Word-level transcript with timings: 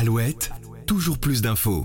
Alouette, 0.00 0.52
toujours 0.86 1.18
plus 1.18 1.42
d'infos. 1.42 1.84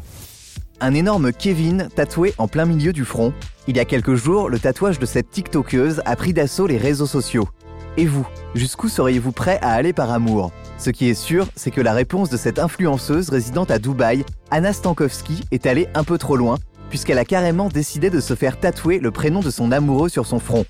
Un 0.80 0.94
énorme 0.94 1.34
Kevin 1.34 1.90
tatoué 1.96 2.36
en 2.38 2.48
plein 2.48 2.66
milieu 2.66 2.94
du 2.94 3.06
front. 3.06 3.34
Il 3.68 3.76
y 3.76 3.80
a 3.80 3.86
quelques 3.86 4.14
jours, 4.14 4.50
le 4.50 4.60
tatouage 4.60 5.00
de 5.00 5.08
cette 5.08 5.32
TikTokeuse 5.32 6.04
a 6.06 6.16
pris 6.16 6.32
d'assaut 6.32 6.68
les 6.68 6.78
réseaux 6.78 7.08
sociaux. 7.08 7.50
Et 7.98 8.06
vous, 8.06 8.28
jusqu'où 8.54 8.88
seriez-vous 8.88 9.32
prêt 9.32 9.58
à 9.64 9.72
aller 9.72 9.94
par 9.94 10.12
amour? 10.12 10.52
Ce 10.78 10.92
qui 10.92 11.10
est 11.10 11.16
sûr, 11.16 11.48
c'est 11.56 11.72
que 11.72 11.82
la 11.82 11.94
réponse 11.94 12.30
de 12.30 12.38
cette 12.38 12.60
influenceuse 12.60 13.30
résidente 13.30 13.72
à 13.72 13.80
Dubaï, 13.80 14.24
Anna 14.52 14.74
Stankowski, 14.74 15.42
est 15.50 15.66
allée 15.66 15.88
un 15.96 16.04
peu 16.04 16.20
trop 16.20 16.36
loin, 16.36 16.60
puisqu'elle 16.92 17.18
a 17.18 17.26
carrément 17.26 17.68
décidé 17.68 18.12
de 18.12 18.20
se 18.20 18.36
faire 18.36 18.60
tatouer 18.60 19.00
le 19.00 19.10
prénom 19.10 19.40
de 19.40 19.50
son 19.50 19.72
amoureux 19.72 20.10
sur 20.10 20.28
son 20.28 20.38
front. 20.38 20.68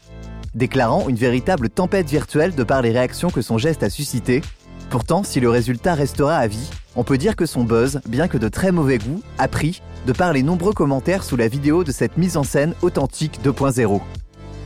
Déclarant 0.56 1.10
une 1.10 1.18
véritable 1.18 1.70
tempête 1.70 2.10
virtuelle 2.10 2.56
de 2.56 2.64
par 2.64 2.82
les 2.82 2.92
réactions 2.92 3.32
que 3.32 3.42
son 3.42 3.58
geste 3.58 3.84
a 3.84 3.90
suscité, 3.90 4.42
Pourtant, 4.94 5.24
si 5.24 5.40
le 5.40 5.50
résultat 5.50 5.96
restera 5.96 6.36
à 6.36 6.46
vie, 6.46 6.70
on 6.96 7.04
peut 7.04 7.18
dire 7.18 7.36
que 7.36 7.46
son 7.46 7.64
buzz, 7.64 8.02
bien 8.08 8.28
que 8.28 8.38
de 8.38 8.48
très 8.48 8.72
mauvais 8.72 8.98
goût, 8.98 9.22
a 9.38 9.48
pris 9.48 9.82
de 10.06 10.14
par 10.14 10.34
les 10.34 10.44
nombreux 10.44 10.74
commentaires 10.74 11.24
sous 11.24 11.38
la 11.38 11.48
vidéo 11.48 11.84
de 11.84 11.92
cette 11.92 12.18
mise 12.18 12.38
en 12.38 12.44
scène 12.44 12.74
authentique 12.82 13.40
2.0. 13.44 14.02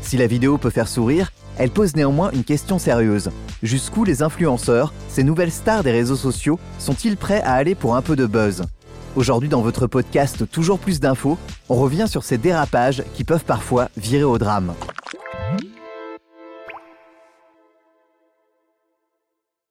Si 0.01 0.17
la 0.17 0.27
vidéo 0.27 0.57
peut 0.57 0.69
faire 0.69 0.87
sourire, 0.87 1.31
elle 1.57 1.71
pose 1.71 1.95
néanmoins 1.95 2.31
une 2.31 2.43
question 2.43 2.79
sérieuse. 2.79 3.29
Jusqu'où 3.63 4.03
les 4.03 4.21
influenceurs, 4.21 4.93
ces 5.09 5.23
nouvelles 5.23 5.51
stars 5.51 5.83
des 5.83 5.91
réseaux 5.91 6.15
sociaux, 6.15 6.59
sont-ils 6.79 7.17
prêts 7.17 7.41
à 7.41 7.53
aller 7.53 7.75
pour 7.75 7.95
un 7.95 8.01
peu 8.01 8.15
de 8.15 8.25
buzz? 8.25 8.63
Aujourd'hui 9.15 9.49
dans 9.49 9.61
votre 9.61 9.87
podcast 9.87 10.49
Toujours 10.51 10.77
plus 10.77 10.99
d'infos, 10.99 11.37
on 11.69 11.75
revient 11.75 12.05
sur 12.07 12.23
ces 12.23 12.37
dérapages 12.37 13.03
qui 13.15 13.23
peuvent 13.23 13.45
parfois 13.45 13.89
virer 13.97 14.23
au 14.23 14.37
drame. 14.37 14.73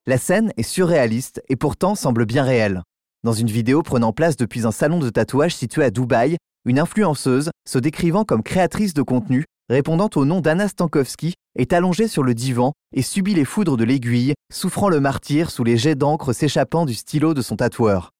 La 0.08 0.18
scène 0.18 0.52
est 0.56 0.62
surréaliste 0.62 1.42
et 1.48 1.56
pourtant 1.56 1.96
semble 1.96 2.26
bien 2.26 2.44
réelle. 2.44 2.84
Dans 3.24 3.32
une 3.32 3.50
vidéo 3.50 3.82
prenant 3.82 4.12
place 4.12 4.36
depuis 4.36 4.64
un 4.64 4.70
salon 4.70 5.00
de 5.00 5.10
tatouage 5.10 5.56
situé 5.56 5.82
à 5.82 5.90
Dubaï, 5.90 6.36
une 6.64 6.78
influenceuse, 6.78 7.50
se 7.68 7.78
décrivant 7.80 8.24
comme 8.24 8.44
créatrice 8.44 8.94
de 8.94 9.02
contenu, 9.02 9.46
répondant 9.68 10.08
au 10.14 10.24
nom 10.24 10.40
d'Anna 10.40 10.68
Stankowski, 10.68 11.34
est 11.58 11.72
allongée 11.72 12.06
sur 12.06 12.22
le 12.22 12.34
divan 12.34 12.72
et 12.94 13.02
subit 13.02 13.34
les 13.34 13.44
foudres 13.44 13.76
de 13.76 13.82
l'aiguille, 13.82 14.34
souffrant 14.52 14.90
le 14.90 15.00
martyr 15.00 15.50
sous 15.50 15.64
les 15.64 15.76
jets 15.76 15.96
d'encre 15.96 16.32
s'échappant 16.32 16.86
du 16.86 16.94
stylo 16.94 17.34
de 17.34 17.42
son 17.42 17.56
tatoueur. 17.56 18.10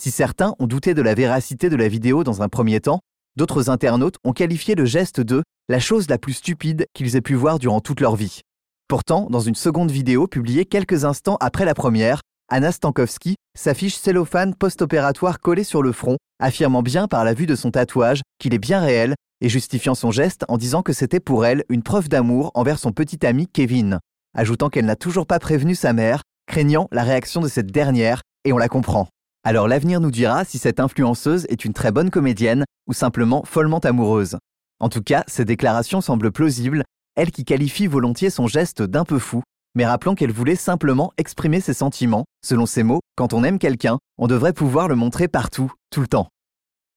Si 0.00 0.10
certains 0.10 0.56
ont 0.58 0.66
douté 0.66 0.94
de 0.94 1.02
la 1.02 1.14
véracité 1.14 1.70
de 1.70 1.76
la 1.76 1.86
vidéo 1.86 2.24
dans 2.24 2.42
un 2.42 2.48
premier 2.48 2.80
temps, 2.80 2.98
d'autres 3.36 3.70
internautes 3.70 4.16
ont 4.24 4.32
qualifié 4.32 4.74
le 4.74 4.84
geste 4.84 5.20
de 5.20 5.44
la 5.68 5.78
chose 5.78 6.08
la 6.08 6.18
plus 6.18 6.32
stupide 6.32 6.86
qu'ils 6.92 7.14
aient 7.14 7.20
pu 7.20 7.34
voir 7.34 7.60
durant 7.60 7.80
toute 7.80 8.00
leur 8.00 8.16
vie. 8.16 8.40
Pourtant, 8.88 9.26
dans 9.30 9.40
une 9.40 9.56
seconde 9.56 9.90
vidéo 9.90 10.28
publiée 10.28 10.64
quelques 10.64 11.04
instants 11.04 11.36
après 11.40 11.64
la 11.64 11.74
première, 11.74 12.20
Anna 12.48 12.70
Stankowski 12.70 13.34
s'affiche 13.58 13.96
cellophane 13.96 14.54
post-opératoire 14.54 15.40
collé 15.40 15.64
sur 15.64 15.82
le 15.82 15.90
front, 15.90 16.18
affirmant 16.38 16.82
bien 16.82 17.08
par 17.08 17.24
la 17.24 17.34
vue 17.34 17.46
de 17.46 17.56
son 17.56 17.72
tatouage 17.72 18.20
qu'il 18.38 18.54
est 18.54 18.60
bien 18.60 18.80
réel 18.80 19.16
et 19.40 19.48
justifiant 19.48 19.96
son 19.96 20.12
geste 20.12 20.44
en 20.46 20.56
disant 20.56 20.82
que 20.82 20.92
c'était 20.92 21.18
pour 21.18 21.44
elle 21.44 21.64
une 21.68 21.82
preuve 21.82 22.08
d'amour 22.08 22.52
envers 22.54 22.78
son 22.78 22.92
petit 22.92 23.26
ami 23.26 23.48
Kevin, 23.48 23.98
ajoutant 24.36 24.70
qu'elle 24.70 24.86
n'a 24.86 24.94
toujours 24.94 25.26
pas 25.26 25.40
prévenu 25.40 25.74
sa 25.74 25.92
mère, 25.92 26.22
craignant 26.46 26.86
la 26.92 27.02
réaction 27.02 27.40
de 27.40 27.48
cette 27.48 27.72
dernière, 27.72 28.22
et 28.44 28.52
on 28.52 28.58
la 28.58 28.68
comprend. 28.68 29.08
Alors 29.42 29.66
l'avenir 29.66 30.00
nous 30.00 30.12
dira 30.12 30.44
si 30.44 30.58
cette 30.58 30.78
influenceuse 30.78 31.44
est 31.48 31.64
une 31.64 31.72
très 31.72 31.90
bonne 31.90 32.10
comédienne 32.10 32.64
ou 32.86 32.92
simplement 32.92 33.42
follement 33.44 33.80
amoureuse. 33.80 34.38
En 34.78 34.88
tout 34.88 35.02
cas, 35.02 35.24
ces 35.26 35.44
déclarations 35.44 36.00
semblent 36.00 36.30
plausibles 36.30 36.84
elle 37.16 37.30
qui 37.30 37.44
qualifie 37.44 37.86
volontiers 37.86 38.30
son 38.30 38.46
geste 38.46 38.82
d'un 38.82 39.04
peu 39.04 39.18
fou, 39.18 39.42
mais 39.74 39.86
rappelant 39.86 40.14
qu'elle 40.14 40.32
voulait 40.32 40.56
simplement 40.56 41.12
exprimer 41.18 41.60
ses 41.60 41.74
sentiments. 41.74 42.24
Selon 42.44 42.66
ses 42.66 42.82
mots, 42.82 43.00
quand 43.16 43.32
on 43.32 43.42
aime 43.42 43.58
quelqu'un, 43.58 43.98
on 44.18 44.26
devrait 44.26 44.52
pouvoir 44.52 44.88
le 44.88 44.94
montrer 44.94 45.28
partout, 45.28 45.72
tout 45.90 46.00
le 46.00 46.08
temps. 46.08 46.28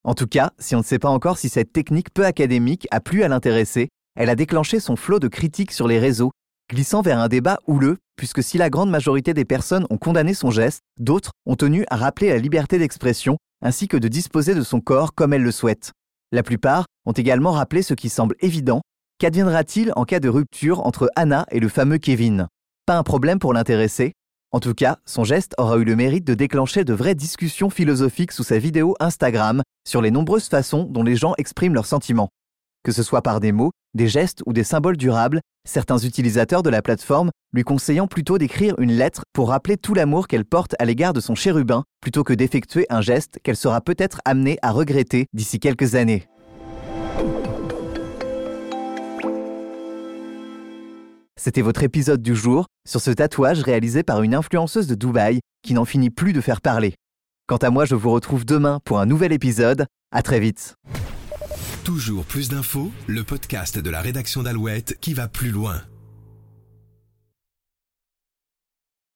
En 0.03 0.13
tout 0.13 0.27
cas, 0.27 0.51
si 0.59 0.75
on 0.75 0.79
ne 0.79 0.83
sait 0.83 0.99
pas 0.99 1.09
encore 1.09 1.37
si 1.37 1.49
cette 1.49 1.73
technique 1.73 2.13
peu 2.13 2.25
académique 2.25 2.87
a 2.91 3.01
plu 3.01 3.23
à 3.23 3.27
l'intéresser, 3.27 3.89
elle 4.15 4.29
a 4.29 4.35
déclenché 4.35 4.79
son 4.79 4.95
flot 4.95 5.19
de 5.19 5.27
critiques 5.27 5.71
sur 5.71 5.87
les 5.87 5.99
réseaux, 5.99 6.31
glissant 6.69 7.01
vers 7.01 7.19
un 7.19 7.27
débat 7.27 7.59
houleux, 7.67 7.97
puisque 8.15 8.43
si 8.43 8.57
la 8.57 8.69
grande 8.69 8.89
majorité 8.89 9.33
des 9.33 9.45
personnes 9.45 9.87
ont 9.89 9.97
condamné 9.97 10.33
son 10.33 10.51
geste, 10.51 10.81
d'autres 10.99 11.31
ont 11.45 11.55
tenu 11.55 11.85
à 11.89 11.97
rappeler 11.97 12.29
la 12.29 12.37
liberté 12.37 12.77
d'expression, 12.77 13.37
ainsi 13.61 13.87
que 13.87 13.97
de 13.97 14.07
disposer 14.07 14.55
de 14.55 14.61
son 14.61 14.79
corps 14.79 15.13
comme 15.13 15.33
elle 15.33 15.43
le 15.43 15.51
souhaite. 15.51 15.91
La 16.31 16.43
plupart 16.43 16.85
ont 17.05 17.11
également 17.11 17.51
rappelé 17.51 17.81
ce 17.81 17.93
qui 17.93 18.07
semble 18.07 18.35
évident, 18.39 18.81
Qu'adviendra-t-il 19.19 19.91
en 19.97 20.05
cas 20.05 20.21
de 20.21 20.29
rupture 20.29 20.87
entre 20.87 21.09
Anna 21.17 21.45
et 21.51 21.59
le 21.59 21.67
fameux 21.67 21.97
Kevin? 21.97 22.47
Pas 22.85 22.97
un 22.97 23.03
problème 23.03 23.37
pour 23.37 23.51
l'intéresser. 23.51 24.13
En 24.53 24.61
tout 24.61 24.73
cas, 24.73 24.99
son 25.05 25.25
geste 25.25 25.55
aura 25.57 25.75
eu 25.77 25.83
le 25.83 25.97
mérite 25.97 26.23
de 26.23 26.33
déclencher 26.33 26.85
de 26.85 26.93
vraies 26.93 27.15
discussions 27.15 27.69
philosophiques 27.69 28.31
sous 28.31 28.43
sa 28.43 28.59
vidéo 28.59 28.95
Instagram 29.01 29.61
sur 29.85 30.01
les 30.01 30.09
nombreuses 30.09 30.47
façons 30.47 30.85
dont 30.85 31.03
les 31.03 31.17
gens 31.17 31.33
expriment 31.37 31.73
leurs 31.73 31.85
sentiments. 31.85 32.29
Que 32.85 32.93
ce 32.93 33.03
soit 33.03 33.21
par 33.21 33.41
des 33.41 33.51
mots, 33.51 33.71
des 33.93 34.07
gestes 34.07 34.41
ou 34.45 34.53
des 34.53 34.63
symboles 34.63 34.95
durables, 34.95 35.41
certains 35.67 35.97
utilisateurs 35.97 36.63
de 36.63 36.69
la 36.69 36.81
plateforme 36.81 37.29
lui 37.51 37.63
conseillant 37.63 38.07
plutôt 38.07 38.37
d'écrire 38.37 38.79
une 38.79 38.93
lettre 38.93 39.23
pour 39.33 39.49
rappeler 39.49 39.75
tout 39.75 39.93
l'amour 39.93 40.29
qu'elle 40.29 40.45
porte 40.45 40.75
à 40.79 40.85
l'égard 40.85 41.11
de 41.11 41.19
son 41.19 41.35
chérubin, 41.35 41.83
plutôt 41.99 42.23
que 42.23 42.31
d'effectuer 42.31 42.85
un 42.89 43.01
geste 43.01 43.39
qu'elle 43.43 43.57
sera 43.57 43.81
peut-être 43.81 44.21
amenée 44.23 44.59
à 44.61 44.71
regretter 44.71 45.25
d'ici 45.33 45.59
quelques 45.59 45.95
années. 45.95 46.29
C'était 51.39 51.61
votre 51.61 51.83
épisode 51.83 52.21
du 52.21 52.35
jour 52.35 52.65
sur 52.85 52.99
ce 52.99 53.11
tatouage 53.11 53.61
réalisé 53.61 54.03
par 54.03 54.23
une 54.23 54.35
influenceuse 54.35 54.87
de 54.87 54.95
Dubaï 54.95 55.39
qui 55.63 55.73
n'en 55.73 55.85
finit 55.85 56.09
plus 56.09 56.33
de 56.33 56.41
faire 56.41 56.59
parler. 56.59 56.95
Quant 57.47 57.55
à 57.57 57.69
moi, 57.69 57.85
je 57.85 57.95
vous 57.95 58.11
retrouve 58.11 58.43
demain 58.43 58.79
pour 58.83 58.99
un 58.99 59.05
nouvel 59.05 59.31
épisode. 59.31 59.85
À 60.11 60.21
très 60.21 60.41
vite. 60.41 60.75
Toujours 61.85 62.25
plus 62.25 62.49
d'infos, 62.49 62.91
le 63.07 63.23
podcast 63.23 63.79
de 63.79 63.89
la 63.89 64.01
rédaction 64.01 64.43
d'Alouette 64.43 64.97
qui 64.99 65.13
va 65.13 65.29
plus 65.29 65.49
loin. 65.49 65.81